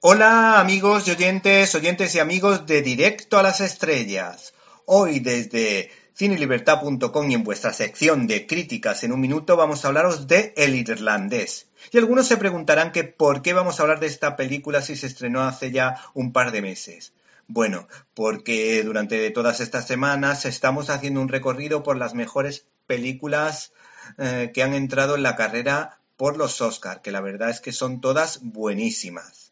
Hola 0.00 0.60
amigos 0.60 1.08
y 1.08 1.12
oyentes, 1.12 1.74
oyentes 1.74 2.14
y 2.14 2.18
amigos 2.18 2.66
de 2.66 2.82
Directo 2.82 3.38
a 3.38 3.42
las 3.42 3.62
Estrellas. 3.62 4.52
Hoy 4.84 5.20
desde 5.20 5.90
cinelibertad.com 6.14 7.30
y 7.30 7.34
en 7.34 7.42
vuestra 7.42 7.72
sección 7.72 8.26
de 8.26 8.46
críticas 8.46 9.04
en 9.04 9.12
un 9.12 9.20
minuto 9.20 9.56
vamos 9.56 9.84
a 9.84 9.88
hablaros 9.88 10.28
de 10.28 10.52
El 10.58 10.74
Irlandés. 10.74 11.68
Y 11.92 11.98
algunos 11.98 12.26
se 12.28 12.36
preguntarán 12.36 12.92
que 12.92 13.04
por 13.04 13.40
qué 13.40 13.54
vamos 13.54 13.80
a 13.80 13.84
hablar 13.84 13.98
de 13.98 14.06
esta 14.06 14.36
película 14.36 14.82
si 14.82 14.96
se 14.96 15.06
estrenó 15.06 15.42
hace 15.42 15.72
ya 15.72 15.96
un 16.12 16.30
par 16.30 16.52
de 16.52 16.60
meses. 16.60 17.14
Bueno, 17.48 17.88
porque 18.12 18.82
durante 18.82 19.30
todas 19.30 19.60
estas 19.60 19.86
semanas 19.86 20.44
estamos 20.44 20.90
haciendo 20.90 21.22
un 21.22 21.28
recorrido 21.28 21.82
por 21.82 21.96
las 21.96 22.12
mejores 22.12 22.66
películas 22.86 23.72
eh, 24.18 24.50
que 24.52 24.62
han 24.62 24.74
entrado 24.74 25.14
en 25.14 25.22
la 25.22 25.36
carrera 25.36 26.00
por 26.18 26.36
los 26.36 26.60
Oscar, 26.60 27.00
que 27.00 27.12
la 27.12 27.22
verdad 27.22 27.48
es 27.48 27.60
que 27.60 27.72
son 27.72 28.02
todas 28.02 28.40
buenísimas. 28.42 29.45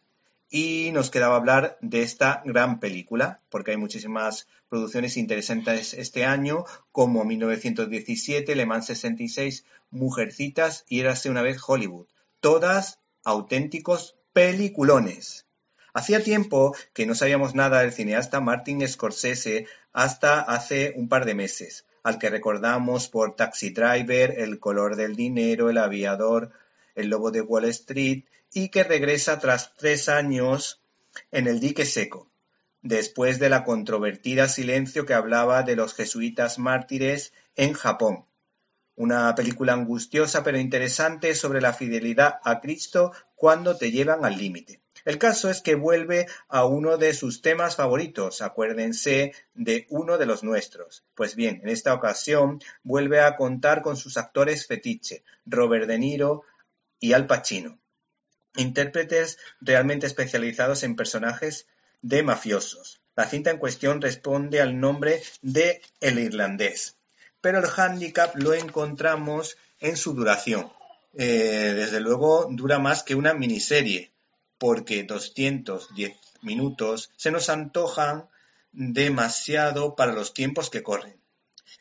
Y 0.57 0.93
nos 0.93 1.11
quedaba 1.11 1.35
hablar 1.35 1.79
de 1.81 2.03
esta 2.03 2.41
gran 2.45 2.79
película, 2.79 3.41
porque 3.49 3.73
hay 3.73 3.77
muchísimas 3.77 4.47
producciones 4.69 5.17
interesantes 5.17 5.95
este 5.95 6.25
año, 6.25 6.65
como 6.93 7.25
1917, 7.25 8.55
Le 8.55 8.65
Mans 8.65 8.87
66, 8.87 9.65
Mujercitas 9.91 10.85
y 10.89 11.01
Érase 11.01 11.29
una 11.29 11.43
vez 11.43 11.59
Hollywood. 11.67 12.07
Todas 12.39 13.01
auténticos 13.25 14.15
peliculones. 14.33 15.45
Hacía 15.93 16.23
tiempo 16.23 16.77
que 16.93 17.05
no 17.05 17.17
sabíamos 17.17 17.57
nada 17.57 17.81
del 17.81 17.93
cineasta 17.93 18.41
Martin 18.41 18.87
Scorsese 18.87 19.67
hasta 19.93 20.39
hace 20.39 20.93
un 20.95 21.09
par 21.09 21.25
de 21.25 21.35
meses, 21.35 21.85
al 22.05 22.21
que 22.21 22.31
recordamos 22.31 23.09
por 23.09 23.35
Taxi 23.35 23.71
Driver, 23.71 24.39
El 24.39 24.61
color 24.61 24.95
del 24.95 25.17
dinero, 25.17 25.69
El 25.69 25.79
aviador, 25.79 26.53
El 26.95 27.09
lobo 27.09 27.31
de 27.31 27.41
Wall 27.41 27.65
Street 27.67 28.25
y 28.53 28.69
que 28.69 28.85
regresa 28.85 29.39
tras 29.39 29.75
tres 29.75 30.09
años 30.09 30.81
en 31.31 31.47
el 31.47 31.61
dique 31.61 31.85
seco, 31.85 32.29
después 32.83 33.39
de 33.39 33.49
la 33.49 33.65
controvertida 33.65 34.49
Silencio 34.49 35.07
que 35.07 35.15
hablaba 35.15 35.63
de 35.63 35.77
los 35.77 35.95
jesuitas 35.95 36.59
mártires 36.59 37.33
en 37.57 37.73
Japón. 37.73 38.25
Una 38.97 39.35
película 39.35 39.73
angustiosa 39.73 40.45
pero 40.45 40.59
interesante 40.59 41.35
sobre 41.35 41.61
la 41.61 41.73
fidelidad 41.73 42.39
a 42.45 42.61
Cristo 42.61 43.13
cuando 43.35 43.77
te 43.77 43.91
llevan 43.91 44.25
al 44.25 44.39
límite. 44.39 44.81
El 45.05 45.19
caso 45.19 45.51
es 45.51 45.61
que 45.61 45.75
vuelve 45.75 46.27
a 46.49 46.65
uno 46.65 46.97
de 46.97 47.13
sus 47.13 47.43
temas 47.43 47.77
favoritos, 47.77 48.41
acuérdense 48.41 49.35
de 49.53 49.87
uno 49.91 50.17
de 50.17 50.27
los 50.27 50.45
nuestros. 50.45 51.05
Pues 51.15 51.35
bien, 51.35 51.61
en 51.63 51.69
esta 51.69 51.93
ocasión 51.93 52.61
vuelve 52.85 53.21
a 53.21 53.37
contar 53.37 53.83
con 53.83 53.97
sus 53.97 54.17
actores 54.17 54.67
fetiche, 54.67 55.25
Robert 55.45 55.87
De 55.87 55.99
Niro 55.99 56.45
y 57.05 57.13
Al 57.13 57.27
Pacino, 57.27 57.79
intérpretes 58.57 59.37
realmente 59.61 60.07
especializados 60.07 60.85
en 60.85 60.97
personajes 60.97 61.67
de 62.01 62.23
mafiosos. 62.23 63.03
La 63.15 63.29
cinta 63.29 63.51
en 63.51 63.59
cuestión 63.59 64.01
responde 64.01 64.63
al 64.63 64.81
nombre 64.81 65.23
de 65.43 65.83
El 66.01 66.19
Irlandés, 66.19 66.97
pero 67.43 67.59
el 67.59 67.67
hándicap 67.67 68.35
lo 68.37 68.55
encontramos 68.55 69.59
en 69.81 69.99
su 69.99 70.15
duración. 70.15 70.73
Eh, 71.13 71.75
desde 71.77 72.01
luego 72.01 72.49
dura 72.51 72.79
más 72.79 73.03
que 73.03 73.15
una 73.15 73.35
miniserie, 73.35 74.11
porque 74.57 75.03
210 75.03 76.17
minutos 76.41 77.11
se 77.19 77.31
nos 77.31 77.51
antojan 77.51 78.31
demasiado 78.73 79.95
para 79.95 80.15
los 80.15 80.33
tiempos 80.33 80.71
que 80.71 80.83
corren. 80.83 81.21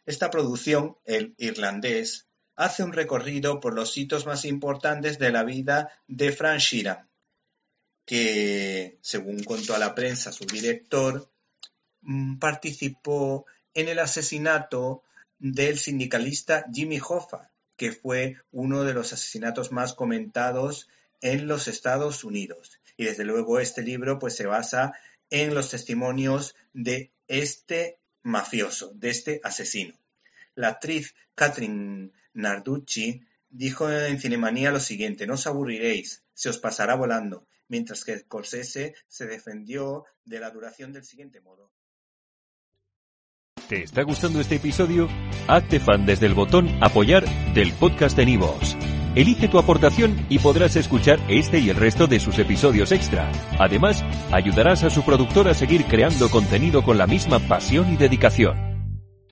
Esta 0.05 0.29
producción, 0.29 0.97
El 1.05 1.33
Irlandés, 1.37 2.27
hace 2.55 2.83
un 2.83 2.93
recorrido 2.93 3.59
por 3.59 3.73
los 3.73 3.97
hitos 3.97 4.25
más 4.25 4.45
importantes 4.45 5.19
de 5.19 5.31
la 5.31 5.43
vida 5.43 5.91
de 6.07 6.31
Frank 6.31 6.59
Sheeran, 6.59 7.09
que, 8.05 8.97
según 9.01 9.43
contó 9.43 9.75
a 9.75 9.79
la 9.79 9.95
prensa 9.95 10.31
su 10.31 10.45
director, 10.45 11.31
mm, 12.01 12.37
participó 12.37 13.45
en 13.73 13.89
el 13.89 13.99
asesinato 13.99 15.03
del 15.39 15.79
sindicalista 15.79 16.65
Jimmy 16.71 16.99
Hoffa, 16.99 17.51
que 17.75 17.91
fue 17.91 18.37
uno 18.51 18.83
de 18.83 18.93
los 18.93 19.13
asesinatos 19.13 19.71
más 19.71 19.93
comentados 19.93 20.87
en 21.21 21.47
los 21.47 21.67
Estados 21.67 22.23
Unidos. 22.23 22.79
Y 22.97 23.05
desde 23.05 23.25
luego 23.25 23.59
este 23.59 23.81
libro 23.81 24.19
pues 24.19 24.35
se 24.35 24.45
basa 24.45 24.93
en 25.29 25.55
los 25.55 25.71
testimonios 25.71 26.55
de 26.73 27.11
este 27.27 27.99
mafioso, 28.21 28.91
de 28.93 29.09
este 29.09 29.41
asesino. 29.43 29.95
La 30.55 30.69
actriz 30.69 31.15
Catherine 31.35 32.11
Narducci 32.33 33.21
dijo 33.49 33.91
en 33.91 34.19
Cinemanía 34.19 34.71
lo 34.71 34.79
siguiente, 34.79 35.27
no 35.27 35.35
os 35.35 35.47
aburriréis, 35.47 36.23
se 36.33 36.49
os 36.49 36.57
pasará 36.57 36.95
volando, 36.95 37.47
mientras 37.67 38.03
que 38.03 38.17
Scorsese 38.17 38.95
se 39.07 39.25
defendió 39.27 40.05
de 40.25 40.39
la 40.39 40.49
duración 40.51 40.91
del 40.91 41.03
siguiente 41.03 41.41
modo. 41.41 41.71
¿Te 43.69 43.83
está 43.83 44.03
gustando 44.03 44.41
este 44.41 44.55
episodio? 44.55 45.07
Hazte 45.47 45.79
fan 45.79 46.05
desde 46.05 46.25
el 46.25 46.33
botón 46.33 46.69
Apoyar 46.81 47.25
del 47.53 47.71
podcast 47.73 48.17
de 48.17 48.25
Nivos. 48.25 48.75
Elige 49.15 49.47
tu 49.47 49.59
aportación 49.59 50.25
y 50.27 50.39
podrás 50.39 50.75
escuchar 50.75 51.19
este 51.29 51.59
y 51.59 51.69
el 51.69 51.77
resto 51.77 52.07
de 52.07 52.19
sus 52.19 52.39
episodios 52.39 52.91
extra. 52.91 53.31
Además, 53.59 54.03
ayudarás 54.31 54.83
a 54.83 54.89
su 54.89 55.03
productor 55.05 55.47
a 55.47 55.53
seguir 55.53 55.85
creando 55.85 56.29
contenido 56.29 56.83
con 56.83 56.97
la 56.97 57.07
misma 57.07 57.39
pasión 57.39 57.93
y 57.93 57.97
dedicación. 57.97 58.72